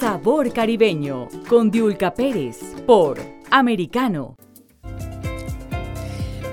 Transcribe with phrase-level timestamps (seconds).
[0.00, 3.18] Sabor Caribeño con Diulca Pérez por
[3.50, 4.36] Americano.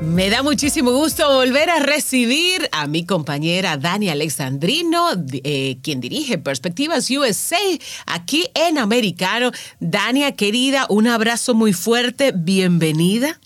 [0.02, 5.10] Me da muchísimo gusto volver a recibir a mi compañera Dani Alexandrino,
[5.44, 7.58] eh, quien dirige Perspectivas USA
[8.06, 9.52] aquí en Americano.
[9.82, 13.42] Dania, querida, un abrazo muy fuerte, bienvenida.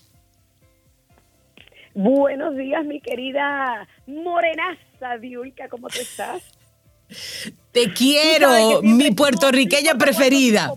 [1.94, 6.42] Buenos días, mi querida morenaza Diulca, ¿cómo te estás?
[7.72, 10.72] Te quiero, mi puertorriqueña preferida.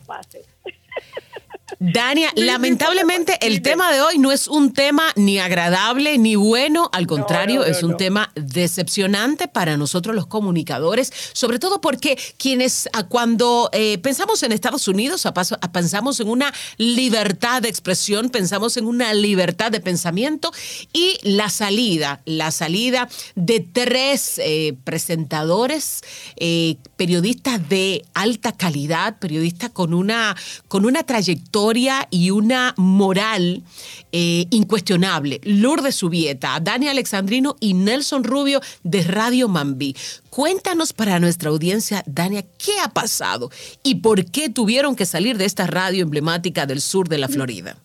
[1.83, 7.07] Dania, lamentablemente el tema de hoy no es un tema ni agradable ni bueno, al
[7.07, 13.71] contrario, es un tema decepcionante para nosotros los comunicadores, sobre todo porque quienes ah, cuando
[13.73, 15.27] eh, pensamos en Estados Unidos,
[15.73, 20.51] pensamos en una libertad de expresión, pensamos en una libertad de pensamiento
[20.93, 26.03] y la salida, la salida de tres eh, presentadores,
[26.35, 30.37] eh, periodistas de alta calidad, periodistas con una,
[30.67, 31.70] con una trayectoria
[32.09, 33.61] y una moral
[34.11, 35.39] eh, incuestionable.
[35.43, 39.95] Lourdes Subieta, Dani Alexandrino y Nelson Rubio de Radio Mambí.
[40.29, 43.49] Cuéntanos para nuestra audiencia, Dania, ¿qué ha pasado
[43.83, 47.75] y por qué tuvieron que salir de esta radio emblemática del sur de la Florida?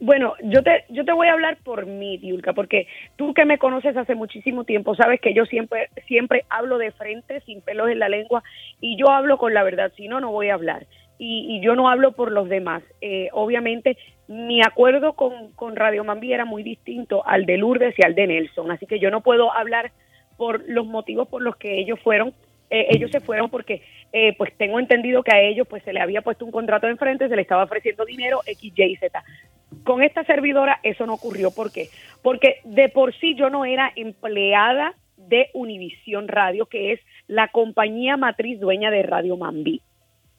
[0.00, 3.58] Bueno, yo te, yo te voy a hablar por mí, Diulka, porque tú que me
[3.58, 7.98] conoces hace muchísimo tiempo, sabes que yo siempre, siempre hablo de frente, sin pelos en
[7.98, 8.42] la lengua,
[8.80, 10.86] y yo hablo con la verdad, si no, no voy a hablar
[11.18, 12.82] y, yo no hablo por los demás.
[13.00, 18.04] Eh, obviamente, mi acuerdo con, con Radio Mambi era muy distinto al de Lourdes y
[18.04, 19.92] al de Nelson, así que yo no puedo hablar
[20.36, 22.32] por los motivos por los que ellos fueron.
[22.70, 26.00] Eh, ellos se fueron porque, eh, pues tengo entendido que a ellos pues se le
[26.00, 29.24] había puesto un contrato enfrente, se le estaba ofreciendo dinero X, Y, Z.
[29.84, 31.50] Con esta servidora eso no ocurrió.
[31.50, 31.88] ¿Por qué?
[32.22, 38.16] Porque de por sí yo no era empleada de Univisión Radio, que es la compañía
[38.16, 39.82] matriz dueña de Radio Mambí.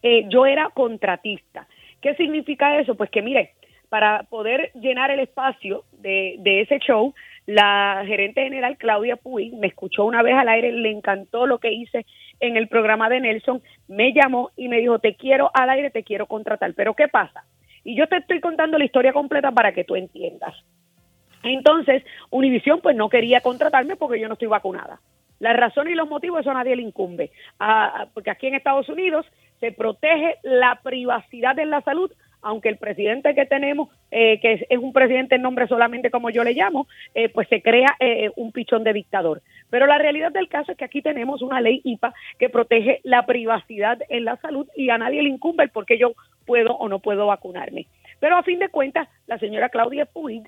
[0.02, 1.68] Eh, yo era contratista.
[2.02, 2.96] ¿Qué significa eso?
[2.96, 3.54] Pues que mire,
[3.90, 7.14] para poder llenar el espacio de, de ese show,
[7.46, 11.74] la gerente general Claudia Puy me escuchó una vez al aire, le encantó lo que
[11.74, 12.06] hice
[12.40, 16.04] en el programa de Nelson, me llamó y me dijo, te quiero al aire, te
[16.04, 16.74] quiero contratar.
[16.76, 17.44] Pero ¿qué pasa?
[17.84, 20.54] Y yo te estoy contando la historia completa para que tú entiendas.
[21.44, 25.00] Entonces, Univisión pues no quería contratarme porque yo no estoy vacunada.
[25.40, 28.90] La razón y los motivos eso a nadie le incumbe, ah, porque aquí en Estados
[28.90, 29.26] Unidos
[29.60, 32.12] se protege la privacidad en la salud,
[32.42, 36.44] aunque el presidente que tenemos, eh, que es, un presidente en nombre solamente como yo
[36.44, 39.42] le llamo, eh, pues se crea eh, un pichón de dictador.
[39.70, 43.26] Pero la realidad del caso es que aquí tenemos una ley IPA que protege la
[43.26, 46.14] privacidad en la salud y a nadie le incumbe el por qué yo
[46.46, 47.88] puedo o no puedo vacunarme.
[48.20, 50.44] Pero a fin de cuentas, la señora Claudia Puig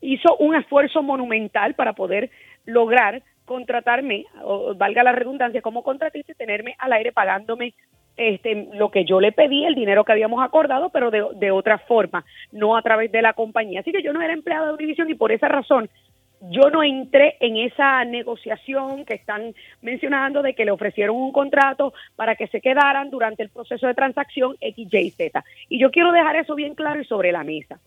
[0.00, 2.30] hizo un esfuerzo monumental para poder
[2.66, 7.74] lograr contratarme, o valga la redundancia, como contratista y tenerme al aire pagándome
[8.16, 11.78] este, lo que yo le pedí, el dinero que habíamos acordado, pero de, de, otra
[11.78, 13.80] forma, no a través de la compañía.
[13.80, 15.88] Así que yo no era empleado de Univision y por esa razón
[16.50, 21.94] yo no entré en esa negociación que están mencionando de que le ofrecieron un contrato
[22.16, 25.44] para que se quedaran durante el proceso de transacción X, Y, Z.
[25.68, 27.78] Y yo quiero dejar eso bien claro y sobre la mesa.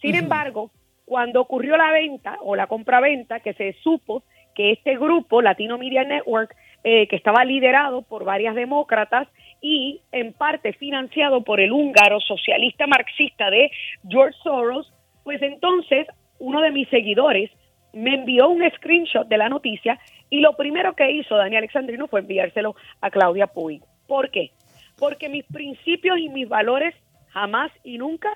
[0.00, 0.70] Sin embargo,
[1.04, 4.22] cuando ocurrió la venta o la compraventa, que se supo
[4.54, 9.28] que este grupo, Latino Media Network, eh, que estaba liderado por varias demócratas,
[9.66, 13.70] y en parte financiado por el húngaro socialista marxista de
[14.06, 14.92] George Soros,
[15.22, 16.06] pues entonces
[16.38, 17.50] uno de mis seguidores
[17.94, 19.98] me envió un screenshot de la noticia
[20.28, 23.80] y lo primero que hizo Daniel Alexandrino fue enviárselo a Claudia Puig.
[24.06, 24.50] ¿Por qué?
[24.98, 26.94] Porque mis principios y mis valores
[27.30, 28.28] jamás y nunca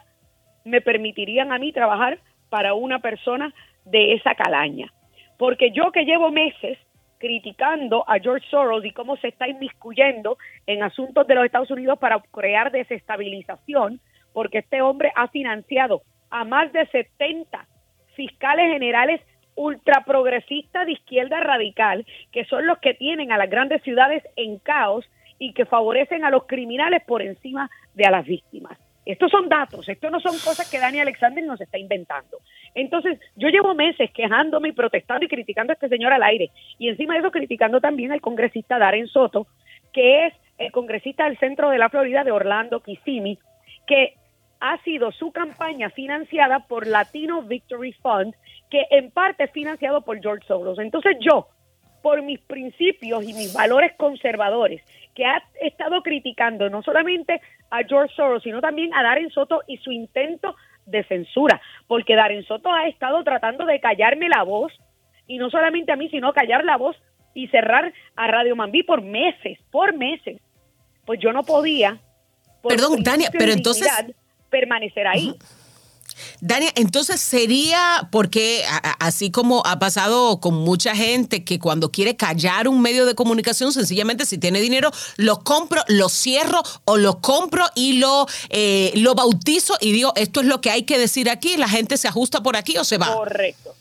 [0.65, 3.53] me permitirían a mí trabajar para una persona
[3.85, 4.95] de esa calaña.
[5.37, 6.79] Porque yo que llevo meses
[7.19, 11.99] criticando a George Soros y cómo se está inmiscuyendo en asuntos de los Estados Unidos
[11.99, 14.01] para crear desestabilización,
[14.33, 17.67] porque este hombre ha financiado a más de 70
[18.15, 19.21] fiscales generales
[19.55, 25.05] ultraprogresistas de izquierda radical, que son los que tienen a las grandes ciudades en caos
[25.39, 28.79] y que favorecen a los criminales por encima de a las víctimas.
[29.09, 32.41] Estos son datos, esto no son cosas que Dani Alexander nos está inventando.
[32.75, 36.51] Entonces, yo llevo meses quejándome y protestando y criticando a este señor al aire.
[36.79, 39.47] Y encima de eso, criticando también al congresista Darren Soto,
[39.95, 43.39] que es el congresista del centro de la Florida de Orlando, Kissimmee,
[43.87, 44.13] que
[44.61, 48.35] ha sido su campaña financiada por Latino Victory Fund,
[48.71, 50.79] que en parte es financiado por George Soros.
[50.79, 51.49] Entonces yo,
[52.03, 54.83] por mis principios y mis valores conservadores,
[55.15, 57.41] que ha estado criticando no solamente
[57.71, 60.57] a George Soros, sino también a Darren Soto y su intento
[60.87, 64.73] de censura, porque Darren Soto ha estado tratando de callarme la voz,
[65.27, 66.97] y no solamente a mí, sino callar la voz
[67.35, 70.41] y cerrar a Radio Mambí por meses, por meses.
[71.05, 71.99] pues yo no podía.
[72.67, 73.89] Perdón, Dania, pero entonces
[74.51, 75.35] permanecer ahí.
[76.41, 78.63] Dania, entonces sería porque
[79.01, 83.73] así como ha pasado con mucha gente que cuando quiere callar un medio de comunicación,
[83.73, 89.15] sencillamente si tiene dinero, lo compro, lo cierro o lo compro y lo, eh, lo
[89.15, 92.43] bautizo y digo, esto es lo que hay que decir aquí, la gente se ajusta
[92.43, 93.15] por aquí o se va.
[93.15, 93.75] Correcto,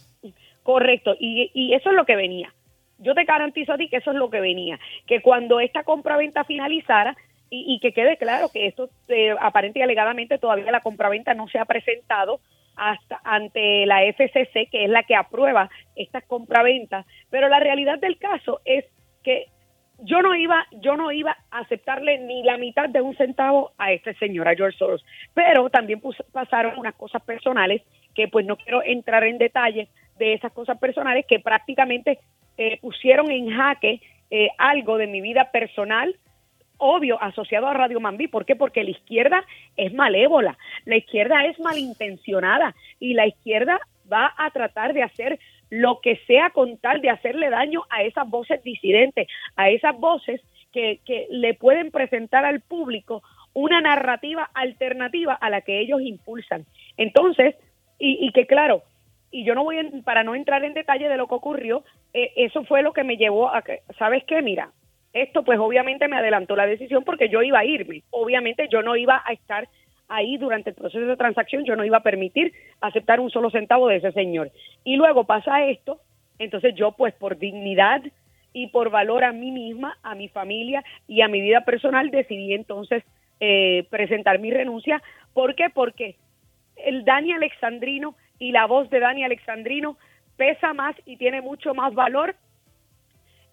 [0.64, 1.16] correcto.
[1.20, 2.54] Y, y eso es lo que venía.
[3.00, 6.44] Yo te garantizo a ti que eso es lo que venía, que cuando esta compra-venta
[6.46, 7.16] finalizara,
[7.50, 11.60] y, que quede claro que esto eh, aparente y alegadamente todavía la compraventa no se
[11.60, 12.40] ha presentado
[12.76, 18.18] hasta ante la FCC, que es la que aprueba estas compraventas, pero la realidad del
[18.18, 18.86] caso es
[19.24, 19.48] que
[20.00, 23.92] yo no iba yo no iba a aceptarle ni la mitad de un centavo a
[23.92, 25.04] este señor a George Soros.
[25.34, 26.02] Pero también
[26.32, 27.82] pasaron unas cosas personales
[28.14, 29.88] que pues no quiero entrar en detalle
[30.20, 32.20] de esas cosas personales que prácticamente
[32.58, 36.16] eh, pusieron en jaque eh, algo de mi vida personal
[36.78, 38.28] obvio asociado a Radio Mambí.
[38.28, 38.56] ¿Por qué?
[38.56, 39.44] Porque la izquierda
[39.76, 43.80] es malévola, la izquierda es malintencionada y la izquierda
[44.12, 45.40] va a tratar de hacer
[45.70, 50.42] lo que sea con tal de hacerle daño a esas voces disidentes, a esas voces
[50.72, 53.22] que, que le pueden presentar al público
[53.54, 56.66] una narrativa alternativa a la que ellos impulsan.
[56.96, 57.56] Entonces,
[58.00, 58.84] y, y que claro,
[59.32, 61.84] y yo no voy para no entrar en detalle de lo que ocurrió,
[62.14, 64.42] eh, eso fue lo que me llevó a que, ¿sabes qué?
[64.42, 64.72] Mira,
[65.14, 68.04] esto pues obviamente me adelantó la decisión porque yo iba a irme.
[68.10, 69.68] Obviamente yo no iba a estar
[70.10, 73.88] ahí durante el proceso de transacción, yo no iba a permitir aceptar un solo centavo
[73.88, 74.52] de ese señor.
[74.84, 76.00] Y luego pasa esto,
[76.40, 78.02] entonces yo pues por dignidad
[78.54, 82.54] y por valor a mí misma, a mi familia y a mi vida personal decidí
[82.54, 83.04] entonces
[83.40, 85.02] eh, presentar mi renuncia.
[85.34, 85.70] ¿Por qué?
[85.70, 86.16] Porque
[86.78, 89.98] el Dani Alexandrino y la voz de Dani Alexandrino
[90.38, 92.36] pesa más y tiene mucho más valor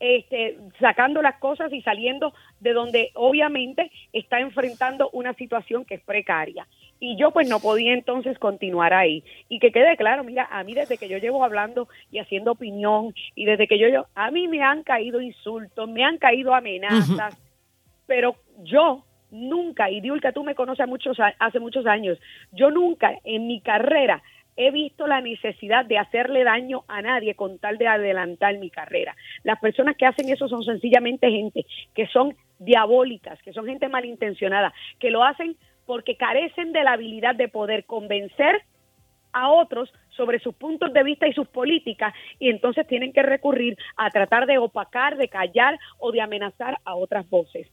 [0.04, 6.02] este, sacando las cosas y saliendo de donde obviamente está enfrentando una situación que es
[6.02, 6.66] precaria.
[7.00, 9.24] Y yo pues no podía entonces continuar ahí.
[9.48, 13.14] Y que quede claro, mira, a mí desde que yo llevo hablando y haciendo opinión
[13.34, 17.34] y desde que yo, yo a mí me han caído insultos, me han caído amenazas,
[18.06, 22.18] pero yo nunca, y que tú me conoces muchos, hace muchos años,
[22.52, 24.22] yo nunca en mi carrera
[24.56, 29.16] he visto la necesidad de hacerle daño a nadie con tal de adelantar mi carrera.
[29.42, 34.72] Las personas que hacen eso son sencillamente gente que son diabólicas, que son gente malintencionada,
[34.98, 35.56] que lo hacen
[35.86, 38.62] porque carecen de la habilidad de poder convencer
[39.32, 43.76] a otros sobre sus puntos de vista y sus políticas y entonces tienen que recurrir
[43.96, 47.66] a tratar de opacar, de callar o de amenazar a otras voces.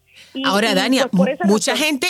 [0.43, 2.07] Ahora, Dania, pues, mucha gente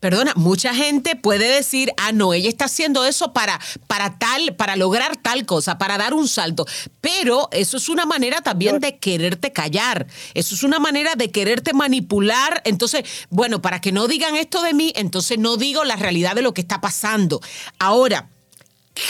[0.00, 4.76] Perdona, mucha gente puede decir, ah, no, ella está haciendo eso para, para tal, para
[4.76, 6.66] lograr tal cosa, para dar un salto.
[7.00, 10.06] Pero eso es una manera también de quererte callar.
[10.34, 12.62] Eso es una manera de quererte manipular.
[12.64, 16.42] Entonces, bueno, para que no digan esto de mí, entonces no digo la realidad de
[16.42, 17.40] lo que está pasando.
[17.80, 18.30] Ahora,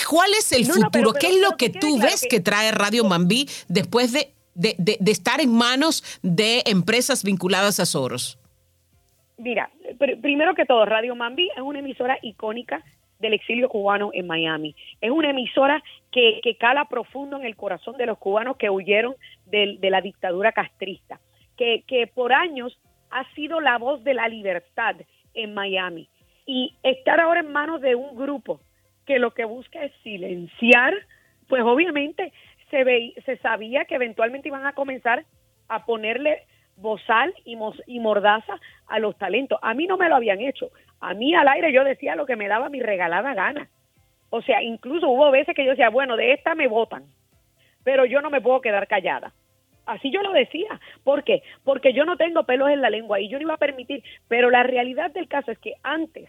[0.09, 1.13] ¿cuál es el futuro?
[1.13, 2.41] ¿Qué es lo que tú ves que...
[2.41, 8.38] trae Radio Mambí después de, de, de estar en manos de empresas vinculadas a Soros?
[9.39, 9.71] Mira,
[10.21, 12.83] primero que todo, Radio Mambi es una emisora icónica
[13.21, 14.75] del exilio cubano en Miami.
[15.01, 19.15] Es una emisora que, cala profundo en el corazón de los cubanos que huyeron
[19.47, 21.21] de, la dictadura castrista,
[21.57, 22.79] que, que por años
[23.11, 24.97] ha sido la voz de la libertad
[25.35, 26.09] en Miami.
[26.45, 28.61] Y estar ahora en manos de un grupo
[29.07, 30.95] que lo que busca es silenciar,
[31.49, 32.33] pues obviamente
[32.71, 35.25] se, ve, se sabía que eventualmente iban a comenzar
[35.69, 36.43] a ponerle
[36.81, 39.59] bozal y, y mordaza a los talentos.
[39.63, 40.71] A mí no me lo habían hecho.
[41.01, 43.69] A mí al aire yo decía lo que me daba mi regalada gana.
[44.31, 47.05] O sea, incluso hubo veces que yo decía, bueno, de esta me votan,
[47.85, 49.33] pero yo no me puedo quedar callada.
[49.87, 50.81] Así yo lo decía.
[51.03, 51.43] ¿Por qué?
[51.65, 54.03] Porque yo no tengo pelos en la lengua y yo no iba a permitir.
[54.29, 56.29] Pero la realidad del caso es que antes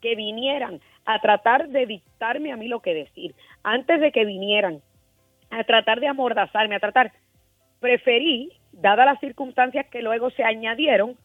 [0.00, 4.80] que vinieran a tratar de dictarme a mí lo que decir, antes de que vinieran
[5.50, 7.12] a tratar de amordazarme, a tratar,
[7.80, 11.16] preferí dadas las circunstancias que luego se añadieron,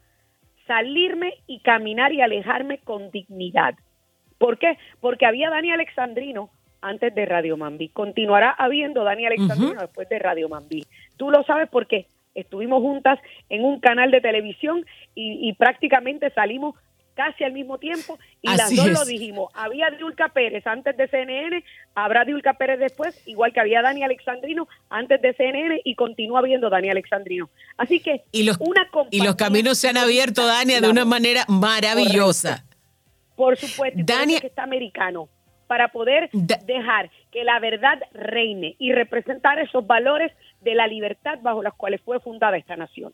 [0.66, 3.74] salirme y caminar y alejarme con dignidad.
[4.38, 4.78] ¿Por qué?
[5.00, 6.50] Porque había Dani Alexandrino
[6.80, 7.88] antes de Radio Mambí.
[7.88, 10.84] Continuará habiendo Dani Alexandrino después de Radio Mambí.
[11.16, 14.84] Tú lo sabes porque estuvimos juntas en un canal de televisión
[15.14, 16.74] y, y prácticamente salimos
[17.16, 19.50] casi al mismo tiempo y las dos lo dijimos.
[19.54, 24.68] Había Diulca Pérez antes de CNN, habrá Diulca Pérez después, igual que había Dani Alexandrino
[24.90, 27.48] antes de CNN y continúa habiendo Dani Alexandrino.
[27.76, 31.44] Así que y los, una y los caminos se han abierto, Dani, de una manera
[31.48, 32.64] maravillosa.
[33.34, 35.28] Por supuesto, Dani que está americano
[35.66, 41.62] para poder dejar que la verdad reine y representar esos valores de la libertad bajo
[41.62, 43.12] los cuales fue fundada esta nación.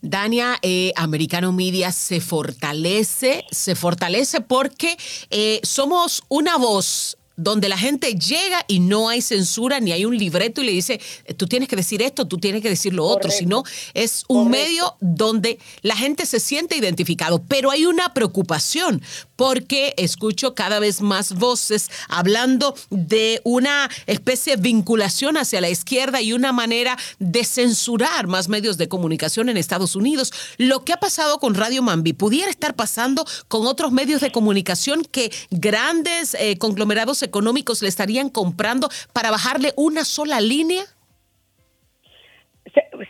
[0.00, 4.96] Dania, eh, Americano Media se fortalece, se fortalece porque
[5.30, 10.16] eh, somos una voz donde la gente llega y no hay censura ni hay un
[10.16, 11.00] libreto y le dice,
[11.36, 14.96] tú tienes que decir esto, tú tienes que decir lo otro, sino es un medio
[15.00, 17.42] donde la gente se siente identificado.
[17.48, 19.02] Pero hay una preocupación
[19.36, 26.20] porque escucho cada vez más voces hablando de una especie de vinculación hacia la izquierda
[26.22, 30.32] y una manera de censurar más medios de comunicación en Estados Unidos.
[30.58, 35.04] Lo que ha pasado con Radio Mambi pudiera estar pasando con otros medios de comunicación
[35.04, 40.84] que grandes eh, conglomerados económicos le estarían comprando para bajarle una sola línea?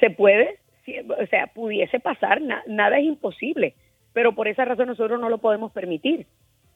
[0.01, 3.75] Se, puede, o sea, pudiese pasar, nada es imposible,
[4.13, 6.27] pero por esa razón nosotros no lo podemos permitir.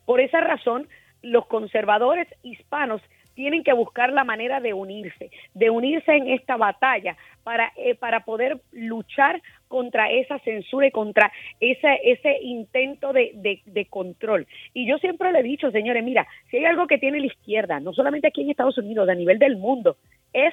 [0.07, 0.89] Por esa razón,
[1.23, 3.03] los conservadores hispanos
[3.39, 8.25] tienen que buscar la manera de unirse, de unirse en esta batalla para, eh, para
[8.25, 11.31] poder luchar contra esa censura y contra
[11.61, 14.49] ese, ese intento de, de, control.
[14.75, 17.79] Y yo siempre le he dicho, señores, mira, si hay algo que tiene la izquierda,
[17.79, 19.99] no solamente aquí en Estados Unidos, a nivel del mundo,
[20.33, 20.53] es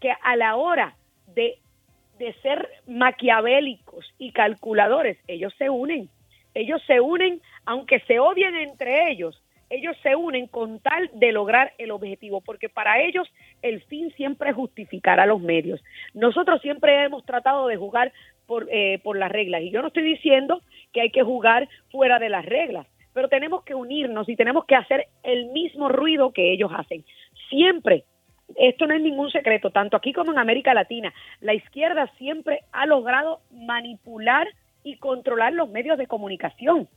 [0.00, 0.96] que a la hora
[1.36, 1.58] de,
[2.18, 6.08] de ser maquiavélicos y calculadores, ellos se unen.
[6.52, 9.40] Ellos se unen, aunque se odien entre ellos,
[9.74, 13.28] ellos se unen con tal de lograr el objetivo, porque para ellos
[13.62, 15.82] el fin siempre justificará los medios.
[16.14, 18.12] Nosotros siempre hemos tratado de jugar
[18.46, 20.62] por, eh, por las reglas, y yo no estoy diciendo
[20.92, 24.76] que hay que jugar fuera de las reglas, pero tenemos que unirnos y tenemos que
[24.76, 27.04] hacer el mismo ruido que ellos hacen.
[27.48, 28.04] Siempre,
[28.56, 32.86] esto no es ningún secreto, tanto aquí como en América Latina, la izquierda siempre ha
[32.86, 34.46] logrado manipular
[34.84, 36.88] y controlar los medios de comunicación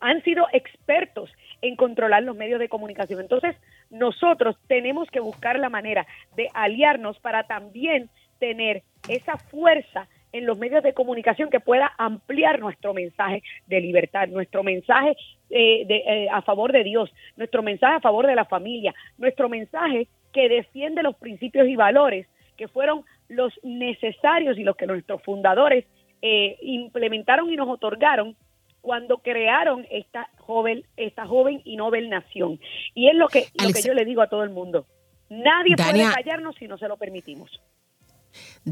[0.00, 1.30] han sido expertos
[1.62, 3.20] en controlar los medios de comunicación.
[3.20, 3.56] Entonces,
[3.90, 10.58] nosotros tenemos que buscar la manera de aliarnos para también tener esa fuerza en los
[10.58, 15.16] medios de comunicación que pueda ampliar nuestro mensaje de libertad, nuestro mensaje
[15.50, 19.48] eh, de, eh, a favor de Dios, nuestro mensaje a favor de la familia, nuestro
[19.48, 22.26] mensaje que defiende los principios y valores
[22.56, 25.86] que fueron los necesarios y los que nuestros fundadores
[26.20, 28.36] eh, implementaron y nos otorgaron
[28.80, 32.60] cuando crearon esta joven, esta joven y noble nación.
[32.94, 34.86] Y es lo que, lo que yo le digo a todo el mundo.
[35.28, 37.50] Nadie puede callarnos si no se lo permitimos.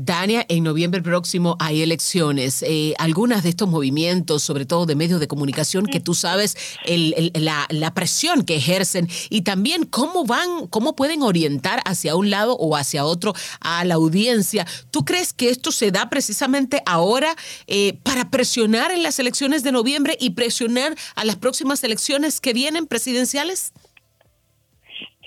[0.04, 2.62] Dania, en noviembre próximo hay elecciones.
[2.62, 7.92] Eh, algunas de estos movimientos, sobre todo de medios de comunicación, que tú sabes la,
[7.94, 13.04] presión que ejercen y también cómo van, cómo pueden orientar hacia un lado o hacia
[13.04, 14.66] otro a la audiencia.
[14.90, 17.34] ¿Tú crees que esto se da precisamente ahora
[17.66, 22.52] eh, para presionar en las elecciones de noviembre y presionar a las próximas elecciones que
[22.52, 23.72] vienen presidenciales?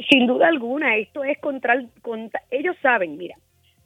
[0.10, 3.36] Sin duda alguna, esto es contra, contra ellos saben, mira,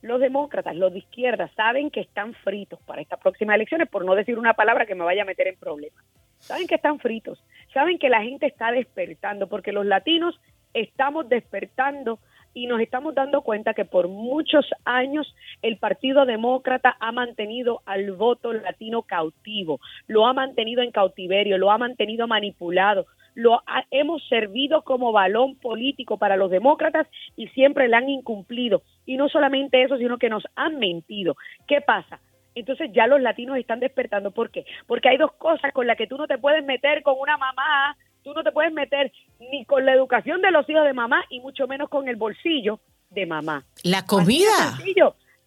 [0.03, 4.15] los demócratas, los de izquierda, saben que están fritos para estas próximas elecciones, por no
[4.15, 6.03] decir una palabra que me vaya a meter en problemas.
[6.39, 7.41] Saben que están fritos,
[7.73, 10.39] saben que la gente está despertando, porque los latinos
[10.73, 12.19] estamos despertando
[12.53, 18.11] y nos estamos dando cuenta que por muchos años el Partido Demócrata ha mantenido al
[18.11, 23.61] voto latino cautivo, lo ha mantenido en cautiverio, lo ha mantenido manipulado, lo
[23.91, 28.83] hemos servido como balón político para los demócratas y siempre la han incumplido.
[29.05, 31.35] Y no solamente eso, sino que nos han mentido.
[31.67, 32.19] ¿Qué pasa?
[32.55, 34.31] Entonces ya los latinos están despertando.
[34.31, 34.65] ¿Por qué?
[34.87, 37.97] Porque hay dos cosas con las que tú no te puedes meter con una mamá,
[38.23, 39.11] tú no te puedes meter
[39.51, 42.79] ni con la educación de los hijos de mamá y mucho menos con el bolsillo
[43.09, 43.63] de mamá.
[43.83, 44.77] La comida.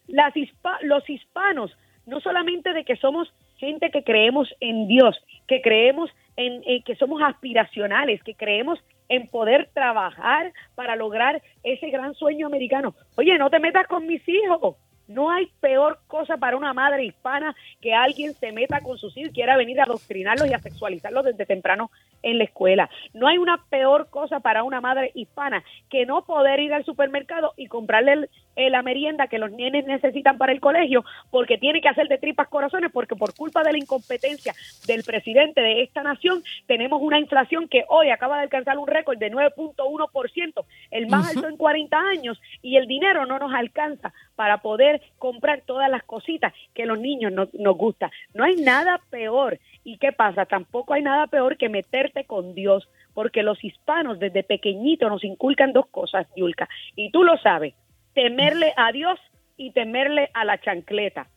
[0.09, 0.35] Las
[0.83, 1.77] los hispanos,
[2.07, 5.17] no solamente de que somos gente que creemos en Dios,
[5.49, 8.79] que creemos en, que somos aspiracionales, que creemos
[9.09, 12.95] en poder trabajar para lograr ese gran sueño americano.
[13.17, 14.77] Oye, no te metas con mis hijos.
[15.09, 19.31] No hay peor cosa para una madre hispana que alguien se meta con sus hijos
[19.31, 21.91] y quiera venir a adoctrinarlos y a sexualizarlos desde temprano
[22.23, 22.91] en la escuela.
[23.15, 27.53] No hay una peor cosa para una madre hispana que no poder ir al supermercado
[27.57, 32.09] y comprarle la merienda que los nenes necesitan para el colegio porque tiene que hacer
[32.09, 34.55] de tripas corazones porque por culpa de la incompetencia
[34.87, 39.19] del presidente de esta nación tenemos una inflación que hoy acaba de alcanzar un récord
[39.19, 44.59] de 9.1%, el más alto en 40 años y el dinero no nos alcanza para
[44.59, 48.11] poder comprar todas las cositas que los niños nos gustan.
[48.35, 49.59] No hay nada peor.
[49.85, 50.47] ¿Y qué pasa?
[50.47, 55.73] Tampoco hay nada peor que meterte con Dios, porque los hispanos desde pequeñitos nos inculcan
[55.73, 57.75] dos cosas, Yulka, y tú lo sabes,
[58.15, 59.19] temerle a Dios
[59.57, 61.29] y temerle a la chancleta.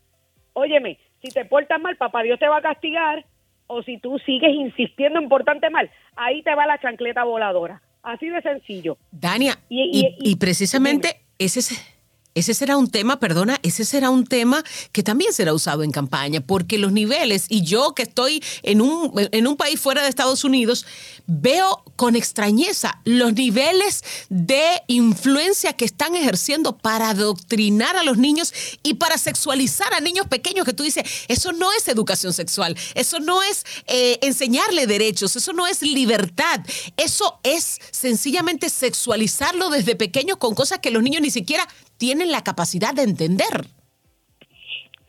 [0.54, 3.26] Óyeme, si te portas mal, papá Dios te va a castigar,
[3.68, 7.82] o si tú sigues insistiendo en portarte mal, ahí te va la chancleta voladora.
[8.02, 8.98] Así de sencillo.
[9.12, 11.99] Dania, y, precisamente ese es
[12.36, 16.42] Ese será un tema, perdona, ese será un tema que también será usado en campaña,
[16.42, 20.44] porque los niveles, y yo que estoy en un, en un país fuera de Estados
[20.44, 20.86] Unidos,
[21.26, 28.54] veo con extrañeza los niveles de influencia que están ejerciendo para adoctrinar a los niños
[28.84, 33.20] y para sexualizar a niños pequeños, que tú dices, eso no es educación sexual, eso
[33.20, 36.62] no es eh, enseñarle derechos, eso no es libertad,
[36.96, 41.68] eso es sencillamente sexualizarlo desde pequeños con cosas que los niños ni siquiera
[42.00, 43.68] tienen la capacidad de entender.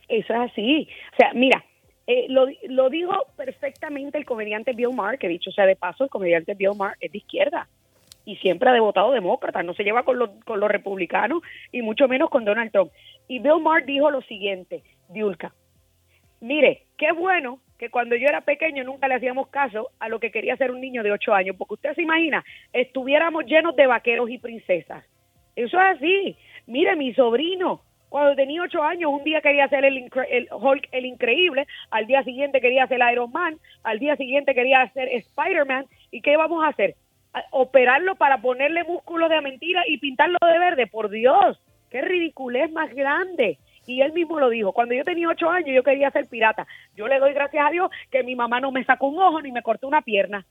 [0.09, 0.89] Eso es así.
[1.13, 1.65] O sea, mira,
[2.07, 6.11] eh, lo, lo dijo perfectamente el comediante Bill Maher, que dicho sea de paso, el
[6.11, 7.69] comediante Bill Maher es de izquierda
[8.25, 11.43] y siempre ha votado demócrata, no se lleva con los, con los republicanos
[11.73, 12.93] y mucho menos con Donald Trump.
[13.29, 15.55] Y Bill Maher dijo lo siguiente, Diulka,
[16.41, 20.31] mire, qué bueno que cuando yo era pequeño nunca le hacíamos caso a lo que
[20.31, 24.29] quería ser un niño de ocho años, porque usted se imagina, estuviéramos llenos de vaqueros
[24.29, 25.05] y princesas.
[25.57, 26.37] Eso es así.
[26.67, 30.09] Mire, mi sobrino, cuando tenía ocho años, un día quería hacer el,
[30.51, 35.09] Hulk el increíble, al día siguiente quería hacer Iron Man, al día siguiente quería hacer
[35.09, 35.87] Spider-Man.
[36.11, 36.97] ¿Y qué vamos a hacer?
[37.53, 40.87] operarlo para ponerle músculo de mentira y pintarlo de verde.
[40.87, 43.59] Por Dios, qué ridiculez más grande.
[43.87, 46.67] Y él mismo lo dijo, cuando yo tenía ocho años yo quería ser pirata.
[46.97, 49.53] Yo le doy gracias a Dios que mi mamá no me sacó un ojo ni
[49.53, 50.47] me cortó una pierna.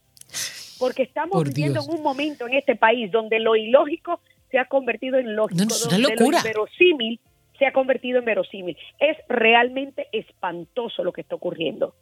[0.77, 5.17] Porque estamos viviendo en un momento en este país donde lo ilógico se ha convertido
[5.17, 6.41] en lógico, no, es una locura.
[6.43, 7.19] verosímil
[7.59, 8.77] se ha convertido en verosímil.
[8.99, 11.93] Es realmente espantoso lo que está ocurriendo.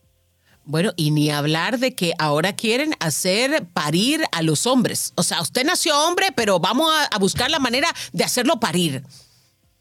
[0.64, 5.14] Bueno, y ni hablar de que ahora quieren hacer parir a los hombres.
[5.16, 9.02] O sea, usted nació hombre, pero vamos a, buscar la manera de hacerlo parir.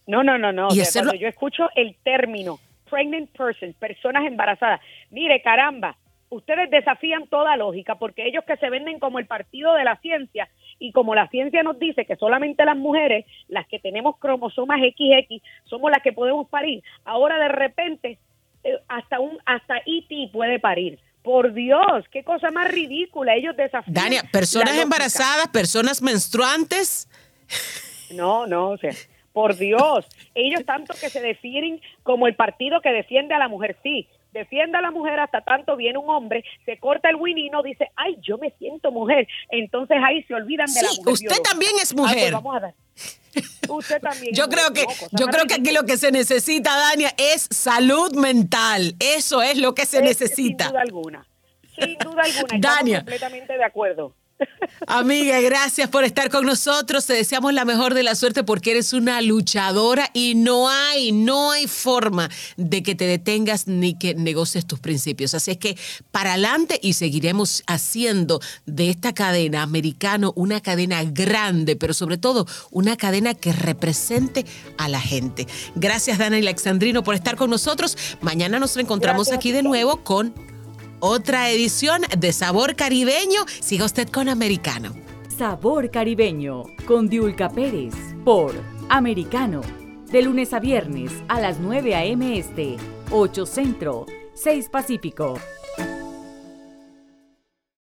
[0.07, 0.69] No, no, no, no.
[0.69, 4.81] Cuando yo escucho el término pregnant person, personas embarazadas,
[5.11, 5.97] mire, caramba,
[6.29, 10.49] ustedes desafían toda lógica porque ellos que se venden como el partido de la ciencia
[10.79, 15.43] y como la ciencia nos dice que solamente las mujeres, las que tenemos cromosomas XX,
[15.65, 18.19] somos las que podemos parir, ahora de repente
[18.65, 20.99] eh, hasta un hasta IT puede parir.
[21.23, 23.35] Por Dios, qué cosa más ridícula.
[23.35, 23.95] Ellos desafían.
[23.95, 27.09] Dania, personas embarazadas, personas menstruantes.
[28.13, 28.93] No, no, o sea,
[29.33, 33.77] por Dios, ellos tanto que se definen como el partido que defiende a la mujer,
[33.83, 37.91] sí, defienda a la mujer hasta tanto viene un hombre, se corta el winino, dice,
[37.97, 39.27] ay, yo me siento mujer.
[39.51, 41.13] Entonces ahí se olvidan de la mujer.
[41.13, 42.33] Usted también es pues mujer.
[42.33, 42.75] vamos a dar.
[43.69, 44.35] Usted también.
[44.35, 48.95] yo creo que, yo creo que aquí lo que se necesita, Dania, es salud mental.
[48.99, 50.65] Eso es lo que se necesita.
[50.65, 51.27] Sin duda alguna.
[51.79, 52.59] Sin duda alguna.
[52.59, 52.99] Dania.
[52.99, 54.15] completamente de acuerdo.
[54.87, 57.07] Amiga, gracias por estar con nosotros.
[57.07, 61.51] Te deseamos la mejor de la suerte porque eres una luchadora y no hay, no
[61.51, 65.35] hay forma de que te detengas ni que negocies tus principios.
[65.35, 65.77] Así es que
[66.11, 72.47] para adelante y seguiremos haciendo de esta cadena americano una cadena grande, pero sobre todo
[72.71, 74.45] una cadena que represente
[74.79, 75.47] a la gente.
[75.75, 77.97] Gracias, Dana y Alexandrino, por estar con nosotros.
[78.21, 80.56] Mañana nos reencontramos aquí de nuevo con
[81.01, 83.45] otra edición de Sabor Caribeño.
[83.61, 84.95] Siga usted con Americano.
[85.37, 88.55] Sabor Caribeño con Diulca Pérez por
[88.89, 89.61] Americano.
[90.11, 92.39] De lunes a viernes a las 9 a.m.
[92.39, 92.77] Este,
[93.11, 95.39] 8 Centro, 6 Pacífico